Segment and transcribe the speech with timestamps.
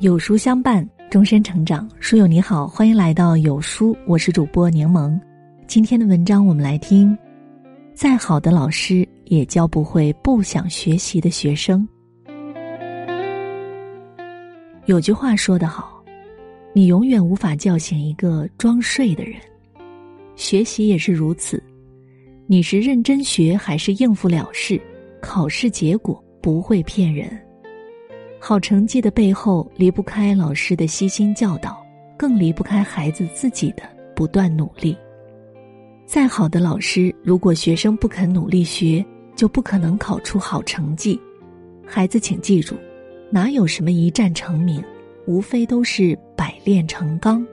[0.00, 1.88] 有书相伴，终身成长。
[2.00, 5.18] 书友你好，欢迎来到有书，我是主播柠檬。
[5.66, 7.16] 今天的文章我们来听：
[7.94, 11.88] 再好的老师也教不会不想学习的学生。
[14.84, 16.04] 有句话说得好，
[16.74, 19.36] 你永远无法叫醒一个装睡的人。
[20.34, 21.62] 学习也是如此，
[22.46, 24.78] 你是认真学还是应付了事？
[25.22, 27.30] 考试结果不会骗人。
[28.48, 31.84] 好成绩的背后离不开老师的悉心教导，
[32.16, 33.82] 更离不开孩子自己的
[34.14, 34.96] 不断努力。
[36.06, 39.04] 再好的老师，如果学生不肯努力学，
[39.34, 41.20] 就不可能考出好成绩。
[41.84, 42.76] 孩子，请记住，
[43.32, 44.80] 哪有什么一战成名，
[45.26, 47.44] 无非都是百炼成钢。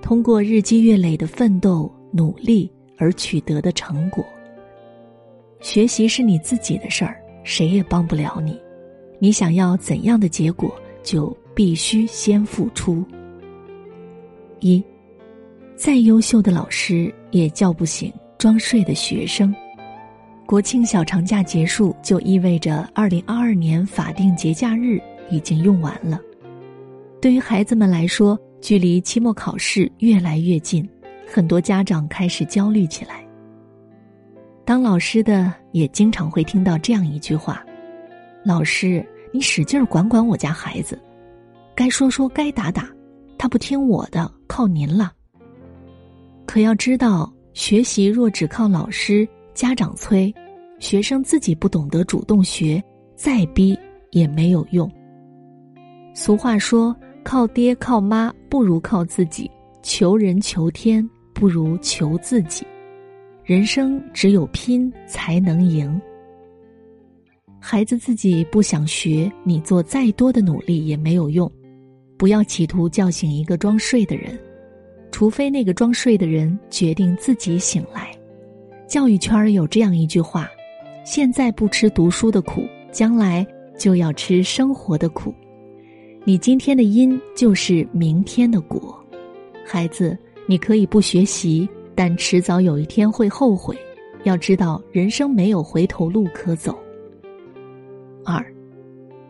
[0.00, 4.24] 通过日积月累的奋斗努力而取得的成果。
[5.58, 8.56] 学习是你自己的事儿，谁也帮不了你。
[9.18, 13.04] 你想要怎样的结果，就必须先付出。
[14.60, 14.82] 一，
[15.76, 19.54] 再优秀的老师也叫不醒装睡的学生。
[20.46, 25.00] 国庆小长假结束，就意味着二零二二年法定节假日
[25.30, 26.20] 已经用完了。
[27.20, 30.86] 对于孩子们来说，距离期末考试越来越近，
[31.26, 33.24] 很多家长开始焦虑起来。
[34.66, 37.64] 当老师的也经常会听到这样一句话
[38.44, 40.96] ：“老师，你使劲管管我家孩子，
[41.74, 42.88] 该说说该打打，
[43.36, 45.12] 他不听我的，靠您了。”
[46.46, 50.32] 可要知道，学习若只靠老师、家长催，
[50.78, 52.80] 学生自己不懂得主动学，
[53.16, 53.76] 再逼
[54.12, 54.88] 也没有用。
[56.14, 56.96] 俗话说。
[57.26, 59.50] 靠爹靠妈不如靠自己，
[59.82, 62.66] 求人求天不如求自己。
[63.44, 65.98] 人生只有拼才能赢。
[67.66, 71.50] 孩子自己不想学，你做再多的努力也没有用。
[72.18, 74.38] 不要企图叫醒一个装睡的人，
[75.10, 78.14] 除非那个装睡的人决定自己醒来。
[78.86, 80.46] 教育圈有这样一句话：
[81.06, 83.44] 现在不吃读书的苦，将来
[83.78, 85.34] 就要吃生活的苦。
[86.22, 88.94] 你今天的因就是明天的果，
[89.66, 90.14] 孩子，
[90.46, 93.74] 你可以不学习，但迟早有一天会后悔。
[94.24, 96.78] 要知道，人生没有回头路可走。
[98.24, 98.44] 二，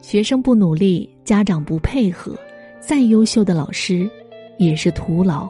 [0.00, 2.38] 学生不努力，家长不配合，
[2.80, 4.08] 再优秀的老师
[4.58, 5.48] 也是徒劳。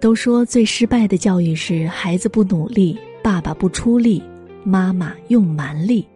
[0.00, 4.22] 都说最失败的教育是孩子不努力，爸爸不出力，
[4.64, 6.06] 妈妈用蛮力。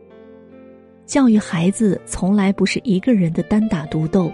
[1.06, 4.32] 教育孩子从来不是一个人的单打独斗，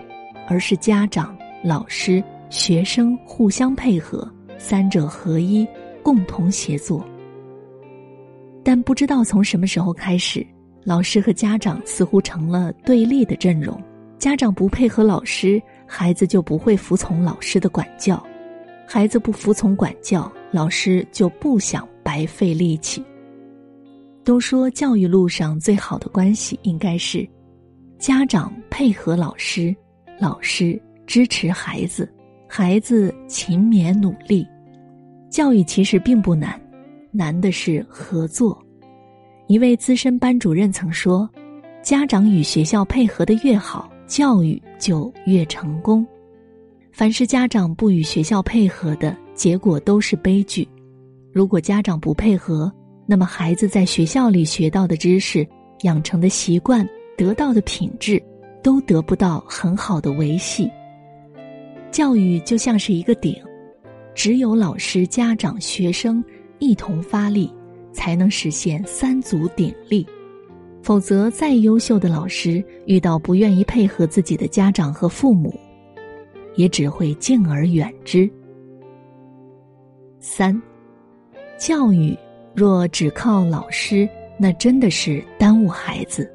[0.48, 5.68] 而是家长、老师、学生互相配合，三者合一，
[6.02, 7.06] 共同协作。
[8.64, 10.46] 但不知道从什么时候开始，
[10.84, 13.80] 老师和家长似乎成了对立的阵容。
[14.18, 18.16] 家长不配合老师，孩子就不会服从老师的管教；
[18.86, 23.04] 孩子不服从管教，老师就不想白费力气。
[24.24, 27.28] 都说教育路上最好的关系应该是，
[27.98, 29.74] 家长配合老师，
[30.20, 32.08] 老师支持孩子，
[32.48, 34.46] 孩子勤勉努力。
[35.28, 36.60] 教育其实并不难，
[37.10, 38.56] 难的是合作。
[39.46, 41.28] 一位资深班主任曾说
[41.82, 46.06] ：“家长与学校配合的越好，教育就越成功。
[46.92, 50.66] 凡是家长不与学校配合的，结果都是悲剧。
[51.32, 52.72] 如果家长不配合。”
[53.04, 55.46] 那么，孩子在学校里学到的知识、
[55.82, 56.88] 养成的习惯、
[57.18, 58.22] 得到的品质，
[58.62, 60.70] 都得不到很好的维系。
[61.90, 63.36] 教育就像是一个顶，
[64.14, 66.24] 只有老师、家长、学生
[66.60, 67.52] 一同发力，
[67.92, 70.06] 才能实现三足鼎立。
[70.82, 75.54] 否则，再优秀的老师遇到不愿意配合自己的家长和父母，
[76.56, 78.28] 也只会敬而远之。
[80.18, 80.60] 三，
[81.58, 82.16] 教育。
[82.54, 84.06] 若只靠老师，
[84.38, 86.30] 那真的是耽误孩子。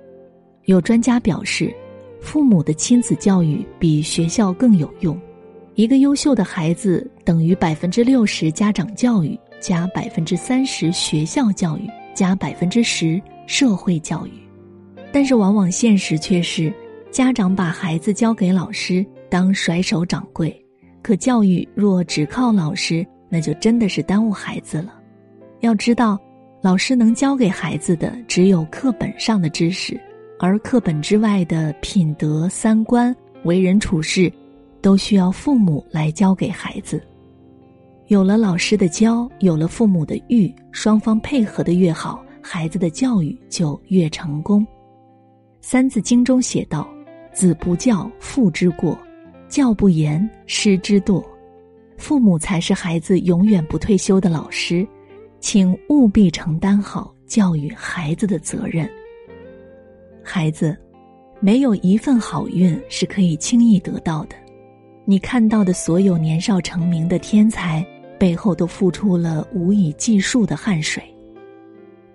[0.65, 1.71] 有专家表示，
[2.19, 5.15] 父母的亲子教育比学校更有用。
[5.75, 14.31] 一个优秀的孩子等于百分之六十家长教育加百分之三十学校教育加百分之十社会教育。
[15.11, 16.71] 但是，往往现实却是，
[17.11, 20.53] 家长把孩子交给老师当甩手掌柜。
[21.01, 24.93] 可教育若只靠老师，那就真的是耽误孩子了。
[25.61, 26.19] 要知道，
[26.61, 29.99] 老师能教给孩子的只有课本上的知识，
[30.39, 34.31] 而课本之外的品德、三观、为人处事，
[34.81, 37.01] 都需要父母来教给孩子。
[38.07, 44.65] 有了老师的教，有了父母的育，双方配合的越好，孩子的教育就越成功。
[45.59, 46.87] 《三字经》中写道
[47.35, 48.97] ：“子不教，父之过；
[49.49, 51.21] 教不严，师之惰。
[51.97, 54.87] 父母才是孩子永远不退休的老师，
[55.41, 58.89] 请务必承担好教育孩子的责任。
[60.23, 60.77] 孩子，
[61.41, 64.35] 没有一份好运是可以轻易得到的。
[65.03, 67.85] 你看到的所有年少成名的天才，
[68.19, 71.03] 背后都付出了无以计数的汗水。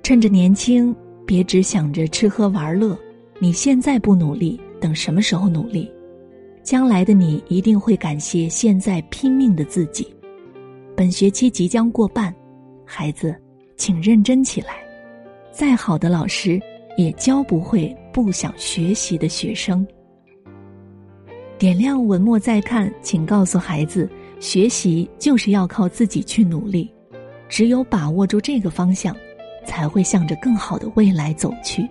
[0.03, 0.95] 趁着年轻，
[1.27, 2.99] 别只想着吃喝玩乐。
[3.39, 5.91] 你现在不努力，等什么时候努力？
[6.63, 10.07] 将来的你一定会感谢现在拼命的自己。
[10.97, 12.33] 本学期即将过半，
[12.85, 13.35] 孩子，
[13.77, 14.77] 请认真起来。
[15.51, 16.61] 再好的老师，
[16.97, 19.85] 也教不会不想学习的学生。
[21.59, 24.09] 点亮文末再看，请告诉孩子，
[24.43, 26.93] 学习就是要靠自己去努力，
[27.49, 29.15] 只有把握住这个方向，
[29.65, 31.89] 才会向着更好的未来走去。